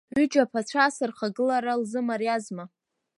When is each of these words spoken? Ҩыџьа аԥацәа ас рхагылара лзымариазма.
Ҩыџьа 0.15 0.43
аԥацәа 0.43 0.79
ас 0.85 0.97
рхагылара 1.09 1.73
лзымариазма. 1.81 2.65